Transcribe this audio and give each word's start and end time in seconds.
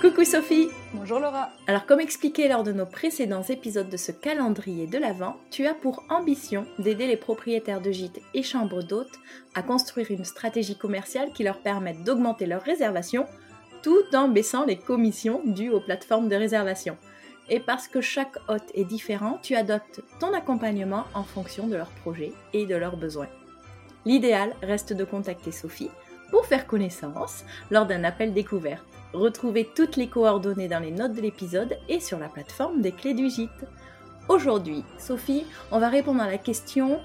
Coucou 0.00 0.24
Sophie 0.24 0.68
Bonjour 0.92 1.20
Laura 1.20 1.50
Alors 1.66 1.86
comme 1.86 2.00
expliqué 2.00 2.48
lors 2.48 2.64
de 2.64 2.72
nos 2.72 2.86
précédents 2.86 3.42
épisodes 3.42 3.88
de 3.88 3.96
ce 3.96 4.10
calendrier 4.10 4.86
de 4.86 4.98
l'Avent, 4.98 5.36
tu 5.50 5.66
as 5.66 5.74
pour 5.74 6.02
ambition 6.08 6.66
d'aider 6.78 7.06
les 7.06 7.16
propriétaires 7.16 7.80
de 7.80 7.92
gîtes 7.92 8.20
et 8.34 8.42
chambres 8.42 8.82
d'hôtes 8.82 9.20
à 9.54 9.62
construire 9.62 10.10
une 10.10 10.24
stratégie 10.24 10.76
commerciale 10.76 11.32
qui 11.32 11.44
leur 11.44 11.60
permette 11.60 12.02
d'augmenter 12.02 12.46
leurs 12.46 12.62
réservations 12.62 13.26
tout 13.82 14.02
en 14.14 14.28
baissant 14.28 14.64
les 14.64 14.78
commissions 14.78 15.42
dues 15.44 15.70
aux 15.70 15.80
plateformes 15.80 16.28
de 16.28 16.36
réservation. 16.36 16.96
Et 17.48 17.60
parce 17.60 17.88
que 17.88 18.00
chaque 18.00 18.38
hôte 18.48 18.70
est 18.74 18.84
différent, 18.84 19.38
tu 19.42 19.54
adoptes 19.54 20.00
ton 20.18 20.32
accompagnement 20.32 21.04
en 21.14 21.24
fonction 21.24 21.66
de 21.66 21.76
leurs 21.76 21.90
projets 21.90 22.32
et 22.52 22.66
de 22.66 22.74
leurs 22.74 22.96
besoins. 22.96 23.28
L'idéal 24.06 24.54
reste 24.62 24.92
de 24.92 25.04
contacter 25.04 25.52
Sophie 25.52 25.90
pour 26.30 26.46
faire 26.46 26.66
connaissance 26.66 27.44
lors 27.70 27.86
d'un 27.86 28.04
appel 28.04 28.32
découverte. 28.32 28.84
Retrouvez 29.12 29.68
toutes 29.74 29.96
les 29.96 30.08
coordonnées 30.08 30.68
dans 30.68 30.80
les 30.80 30.90
notes 30.90 31.12
de 31.12 31.20
l'épisode 31.20 31.78
et 31.88 32.00
sur 32.00 32.18
la 32.18 32.28
plateforme 32.28 32.80
des 32.80 32.92
clés 32.92 33.14
du 33.14 33.30
gîte. 33.30 33.66
Aujourd'hui, 34.28 34.82
Sophie, 34.98 35.44
on 35.70 35.78
va 35.78 35.88
répondre 35.88 36.22
à 36.22 36.26
la 36.26 36.38
question 36.38 37.00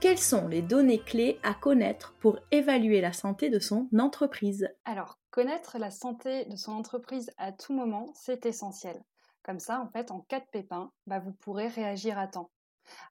quelles 0.00 0.18
sont 0.18 0.48
les 0.48 0.60
données 0.60 0.98
clés 0.98 1.38
à 1.42 1.54
connaître 1.54 2.14
pour 2.20 2.38
évaluer 2.50 3.00
la 3.00 3.12
santé 3.12 3.48
de 3.48 3.58
son 3.58 3.88
entreprise? 3.98 4.68
Alors, 4.84 5.18
connaître 5.30 5.78
la 5.78 5.90
santé 5.90 6.44
de 6.46 6.56
son 6.56 6.72
entreprise 6.72 7.30
à 7.38 7.52
tout 7.52 7.72
moment, 7.72 8.12
c'est 8.14 8.44
essentiel. 8.44 9.02
Comme 9.46 9.60
ça, 9.60 9.80
en 9.80 9.86
fait, 9.86 10.10
en 10.10 10.22
cas 10.22 10.40
de 10.40 10.46
pépin, 10.50 10.90
bah, 11.06 11.20
vous 11.20 11.30
pourrez 11.30 11.68
réagir 11.68 12.18
à 12.18 12.26
temps. 12.26 12.50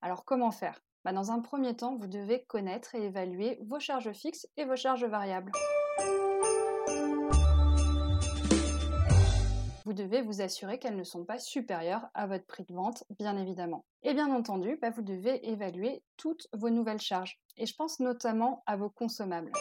Alors, 0.02 0.26
comment 0.26 0.52
faire? 0.52 0.82
Bah, 1.06 1.14
Dans 1.14 1.32
un 1.32 1.40
premier 1.40 1.78
temps, 1.78 1.96
vous 1.96 2.08
devez 2.08 2.44
connaître 2.44 2.94
et 2.94 3.06
évaluer 3.06 3.58
vos 3.62 3.80
charges 3.80 4.12
fixes 4.12 4.46
et 4.58 4.66
vos 4.66 4.76
charges 4.76 5.06
variables. 5.06 5.54
vous 9.86 9.94
devez 9.94 10.24
vous 10.24 10.42
assurer 10.42 10.80
qu'elles 10.80 10.96
ne 10.96 11.04
sont 11.04 11.26
pas 11.26 11.38
supérieures 11.38 12.08
à 12.16 12.26
votre 12.26 12.48
prix 12.48 12.66
de 12.66 12.74
vente, 12.74 13.04
bien 13.20 13.38
évidemment. 13.38 13.86
Et 14.02 14.16
bien 14.16 14.34
entendu, 14.34 14.80
bah, 14.82 14.90
vous 14.90 15.04
devez 15.04 15.48
évaluer 15.48 16.04
toutes 16.18 16.48
vos 16.54 16.72
nouvelles 16.72 17.00
charges. 17.00 17.40
Et 17.56 17.68
je 17.68 17.76
pense 17.76 18.00
notamment 18.00 18.64
à 18.66 18.78
vos 18.78 18.90
consommables. 18.90 19.52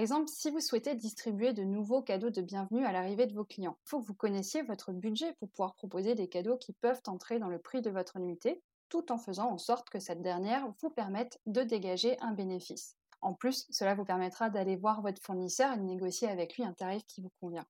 Exemple, 0.00 0.28
si 0.28 0.50
vous 0.50 0.60
souhaitez 0.60 0.94
distribuer 0.94 1.52
de 1.52 1.62
nouveaux 1.62 2.02
cadeaux 2.02 2.30
de 2.30 2.40
bienvenue 2.40 2.84
à 2.84 2.92
l'arrivée 2.92 3.26
de 3.26 3.34
vos 3.34 3.44
clients, 3.44 3.76
il 3.86 3.88
faut 3.88 4.00
que 4.00 4.06
vous 4.06 4.14
connaissiez 4.14 4.62
votre 4.62 4.92
budget 4.92 5.32
pour 5.34 5.48
pouvoir 5.50 5.74
proposer 5.74 6.14
des 6.14 6.28
cadeaux 6.28 6.56
qui 6.56 6.72
peuvent 6.72 7.00
entrer 7.06 7.38
dans 7.38 7.48
le 7.48 7.58
prix 7.58 7.82
de 7.82 7.90
votre 7.90 8.18
nuitée, 8.18 8.62
tout 8.88 9.12
en 9.12 9.18
faisant 9.18 9.50
en 9.50 9.58
sorte 9.58 9.90
que 9.90 9.98
cette 9.98 10.22
dernière 10.22 10.68
vous 10.80 10.90
permette 10.90 11.40
de 11.46 11.62
dégager 11.62 12.18
un 12.20 12.32
bénéfice. 12.32 12.96
En 13.20 13.34
plus, 13.34 13.66
cela 13.70 13.94
vous 13.94 14.04
permettra 14.04 14.48
d'aller 14.48 14.76
voir 14.76 15.02
votre 15.02 15.22
fournisseur 15.22 15.72
et 15.72 15.76
de 15.76 15.82
négocier 15.82 16.28
avec 16.28 16.56
lui 16.56 16.64
un 16.64 16.72
tarif 16.72 17.04
qui 17.06 17.20
vous 17.20 17.32
convient. 17.40 17.66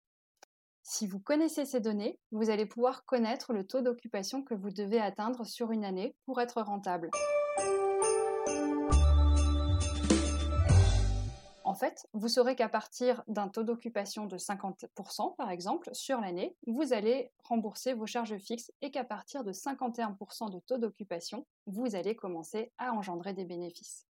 Si 0.83 1.07
vous 1.07 1.21
connaissez 1.21 1.67
ces 1.67 1.81
données, 1.81 2.19
vous 2.31 2.51
allez 2.51 2.67
pouvoir 2.67 3.05
connaître 3.05 3.53
le 3.53 3.67
taux 3.67 3.81
d'occupation 3.81 4.43
que 4.43 4.55
vous 4.55 4.71
devez 4.71 5.01
atteindre 5.01 5.45
sur 5.45 5.73
une 5.73 5.85
année 5.85 6.15
pour 6.25 6.41
être 6.41 6.63
rentable. 6.63 7.11
Fait, 11.81 12.07
vous 12.13 12.29
saurez 12.29 12.55
qu'à 12.55 12.69
partir 12.69 13.25
d'un 13.27 13.49
taux 13.49 13.65
d'occupation 13.65 14.27
de 14.27 14.37
50% 14.37 15.35
par 15.37 15.51
exemple 15.51 15.89
sur 15.93 16.21
l'année, 16.21 16.55
vous 16.67 16.93
allez 16.93 17.33
rembourser 17.43 17.95
vos 17.95 18.07
charges 18.07 18.37
fixes 18.37 18.71
et 18.83 18.91
qu'à 18.91 19.05
partir 19.05 19.43
de 19.43 19.53
51% 19.53 20.51
de 20.51 20.61
taux 20.61 20.79
d'occupation, 20.79 21.47
vous 21.67 21.97
allez 21.97 22.15
commencer 22.15 22.73
à 22.79 22.93
engendrer 22.93 23.33
des 23.33 23.45
bénéfices. 23.45 24.07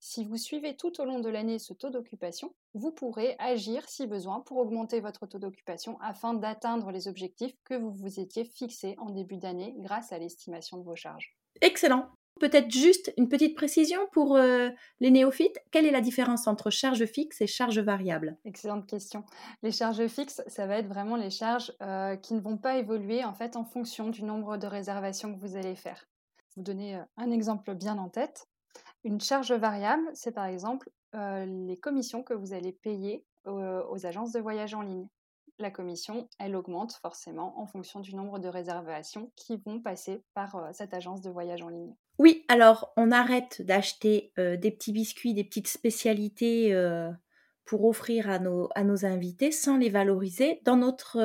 Si 0.00 0.24
vous 0.24 0.36
suivez 0.36 0.76
tout 0.76 1.00
au 1.00 1.04
long 1.04 1.18
de 1.18 1.28
l'année 1.28 1.58
ce 1.58 1.72
taux 1.72 1.90
d'occupation, 1.90 2.54
vous 2.74 2.92
pourrez 2.92 3.34
agir 3.40 3.88
si 3.88 4.06
besoin 4.06 4.40
pour 4.40 4.58
augmenter 4.58 5.00
votre 5.00 5.26
taux 5.26 5.40
d'occupation 5.40 6.00
afin 6.00 6.34
d'atteindre 6.34 6.92
les 6.92 7.08
objectifs 7.08 7.56
que 7.64 7.74
vous 7.74 7.90
vous 7.90 8.20
étiez 8.20 8.44
fixés 8.44 8.94
en 8.98 9.10
début 9.10 9.38
d'année 9.38 9.74
grâce 9.78 10.12
à 10.12 10.18
l'estimation 10.18 10.78
de 10.78 10.84
vos 10.84 10.94
charges. 10.94 11.36
Excellent. 11.60 12.08
Peut-être 12.40 12.70
juste 12.70 13.12
une 13.16 13.28
petite 13.28 13.56
précision 13.56 14.00
pour 14.12 14.36
euh, 14.36 14.70
les 15.00 15.10
néophytes. 15.10 15.58
Quelle 15.70 15.86
est 15.86 15.90
la 15.90 16.00
différence 16.00 16.46
entre 16.46 16.70
charges 16.70 17.04
fixes 17.06 17.40
et 17.40 17.46
charges 17.46 17.80
variables? 17.80 18.36
Excellente 18.44 18.86
question. 18.86 19.24
Les 19.62 19.72
charges 19.72 20.06
fixes, 20.06 20.42
ça 20.46 20.66
va 20.66 20.78
être 20.78 20.88
vraiment 20.88 21.16
les 21.16 21.30
charges 21.30 21.72
euh, 21.82 22.16
qui 22.16 22.34
ne 22.34 22.40
vont 22.40 22.56
pas 22.56 22.76
évoluer 22.76 23.24
en 23.24 23.34
fait 23.34 23.56
en 23.56 23.64
fonction 23.64 24.08
du 24.08 24.22
nombre 24.22 24.56
de 24.56 24.66
réservations 24.66 25.34
que 25.34 25.40
vous 25.40 25.56
allez 25.56 25.76
faire. 25.76 26.06
Je 26.50 26.54
vous 26.56 26.62
donner 26.62 26.96
euh, 26.96 27.02
un 27.16 27.30
exemple 27.30 27.74
bien 27.74 27.98
en 27.98 28.08
tête. 28.08 28.48
Une 29.04 29.20
charge 29.20 29.52
variable, 29.52 30.08
c'est 30.14 30.32
par 30.32 30.46
exemple 30.46 30.90
les 31.14 31.78
commissions 31.80 32.22
que 32.22 32.34
vous 32.34 32.52
allez 32.52 32.72
payer 32.72 33.24
aux 33.46 34.06
agences 34.06 34.32
de 34.32 34.40
voyage 34.40 34.74
en 34.74 34.82
ligne. 34.82 35.08
La 35.58 35.70
commission, 35.70 36.28
elle 36.38 36.54
augmente 36.54 36.92
forcément 37.02 37.60
en 37.60 37.66
fonction 37.66 38.00
du 38.00 38.14
nombre 38.14 38.38
de 38.38 38.48
réservations 38.48 39.32
qui 39.34 39.56
vont 39.56 39.80
passer 39.80 40.22
par 40.34 40.68
cette 40.72 40.94
agence 40.94 41.20
de 41.20 41.30
voyage 41.30 41.62
en 41.62 41.68
ligne. 41.68 41.94
Oui, 42.18 42.44
alors 42.48 42.92
on 42.96 43.10
arrête 43.10 43.62
d'acheter 43.62 44.32
des 44.36 44.70
petits 44.70 44.92
biscuits, 44.92 45.34
des 45.34 45.42
petites 45.42 45.66
spécialités 45.66 46.72
pour 47.64 47.84
offrir 47.84 48.30
à 48.30 48.38
nos, 48.38 48.68
à 48.76 48.84
nos 48.84 49.04
invités 49.04 49.50
sans 49.50 49.76
les 49.76 49.90
valoriser 49.90 50.60
dans 50.64 50.76
notre 50.76 51.18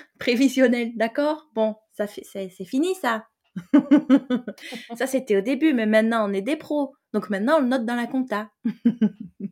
prévisionnel, 0.18 0.92
d'accord? 0.96 1.48
Bon, 1.54 1.76
ça 1.92 2.06
c'est 2.06 2.64
fini 2.64 2.94
ça. 2.94 3.26
ça 4.96 5.06
c'était 5.06 5.36
au 5.36 5.42
début, 5.42 5.72
mais 5.72 5.86
maintenant 5.86 6.28
on 6.28 6.32
est 6.34 6.42
des 6.42 6.56
pros. 6.56 6.94
Donc 7.12 7.28
maintenant, 7.30 7.58
on 7.58 7.60
le 7.60 7.68
note 7.68 7.84
dans 7.84 7.94
la 7.94 8.06
compta. 8.06 8.50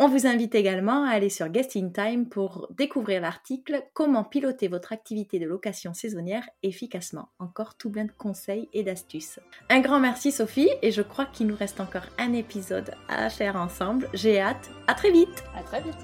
on 0.00 0.08
vous 0.08 0.26
invite 0.26 0.54
également 0.54 1.04
à 1.04 1.10
aller 1.10 1.28
sur 1.28 1.50
Guesting 1.50 1.92
Time 1.92 2.26
pour 2.26 2.68
découvrir 2.70 3.20
l'article 3.20 3.82
Comment 3.92 4.24
piloter 4.24 4.66
votre 4.66 4.94
activité 4.94 5.38
de 5.38 5.44
location 5.44 5.92
saisonnière 5.92 6.48
efficacement. 6.62 7.28
Encore 7.38 7.76
tout 7.76 7.90
plein 7.90 8.06
de 8.06 8.12
conseils 8.16 8.70
et 8.72 8.82
d'astuces. 8.82 9.40
Un 9.68 9.80
grand 9.80 10.00
merci 10.00 10.32
Sophie 10.32 10.70
et 10.80 10.90
je 10.90 11.02
crois 11.02 11.26
qu'il 11.26 11.48
nous 11.48 11.56
reste 11.56 11.80
encore 11.80 12.06
un 12.16 12.32
épisode 12.32 12.92
à 13.10 13.28
faire 13.28 13.56
ensemble. 13.56 14.08
J'ai 14.14 14.40
hâte. 14.40 14.70
À 14.86 14.94
très 14.94 15.10
vite. 15.10 15.44
À 15.54 15.62
très 15.62 15.82
vite. 15.82 15.94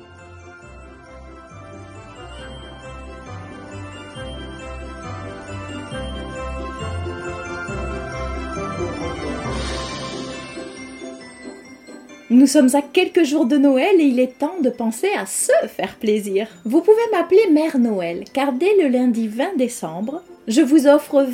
Nous 12.28 12.48
sommes 12.48 12.74
à 12.74 12.82
quelques 12.82 13.22
jours 13.22 13.46
de 13.46 13.56
Noël 13.56 14.00
et 14.00 14.04
il 14.04 14.18
est 14.18 14.36
temps 14.36 14.56
de 14.60 14.68
penser 14.68 15.06
à 15.16 15.26
se 15.26 15.52
faire 15.68 15.94
plaisir. 15.94 16.48
Vous 16.64 16.80
pouvez 16.80 16.96
m'appeler 17.12 17.48
Mère 17.52 17.78
Noël 17.78 18.24
car 18.32 18.52
dès 18.52 18.74
le 18.82 18.88
lundi 18.88 19.28
20 19.28 19.56
décembre, 19.56 20.22
je 20.48 20.60
vous 20.60 20.88
offre 20.88 21.24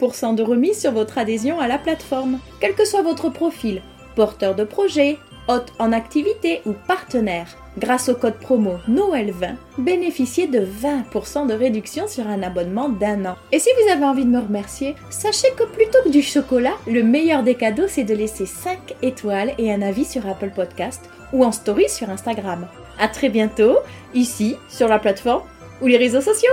20% 0.00 0.34
de 0.34 0.42
remise 0.42 0.80
sur 0.80 0.92
votre 0.92 1.18
adhésion 1.18 1.60
à 1.60 1.68
la 1.68 1.76
plateforme, 1.76 2.38
quel 2.60 2.74
que 2.74 2.86
soit 2.86 3.02
votre 3.02 3.28
profil, 3.28 3.82
porteur 4.16 4.54
de 4.54 4.64
projet, 4.64 5.18
hôte 5.48 5.72
en 5.78 5.92
activité 5.92 6.60
ou 6.66 6.72
partenaire. 6.86 7.48
Grâce 7.78 8.08
au 8.08 8.14
code 8.14 8.38
promo 8.38 8.74
Noël20, 8.88 9.54
bénéficiez 9.78 10.46
de 10.46 10.60
20% 10.60 11.46
de 11.46 11.54
réduction 11.54 12.08
sur 12.08 12.26
un 12.26 12.42
abonnement 12.42 12.88
d'un 12.88 13.24
an. 13.24 13.36
Et 13.52 13.58
si 13.58 13.68
vous 13.80 13.92
avez 13.92 14.04
envie 14.04 14.24
de 14.24 14.30
me 14.30 14.40
remercier, 14.40 14.96
sachez 15.10 15.48
que 15.56 15.64
plutôt 15.64 15.98
que 16.04 16.10
du 16.10 16.22
chocolat, 16.22 16.74
le 16.86 17.02
meilleur 17.02 17.42
des 17.42 17.54
cadeaux 17.54 17.88
c'est 17.88 18.04
de 18.04 18.14
laisser 18.14 18.46
5 18.46 18.96
étoiles 19.02 19.54
et 19.58 19.72
un 19.72 19.82
avis 19.82 20.04
sur 20.04 20.26
Apple 20.26 20.50
Podcast 20.54 21.08
ou 21.32 21.44
en 21.44 21.52
story 21.52 21.88
sur 21.88 22.10
Instagram. 22.10 22.66
A 22.98 23.08
très 23.08 23.28
bientôt, 23.28 23.78
ici, 24.14 24.56
sur 24.68 24.88
la 24.88 24.98
plateforme 24.98 25.44
ou 25.80 25.86
les 25.86 25.96
réseaux 25.96 26.20
sociaux. 26.20 26.52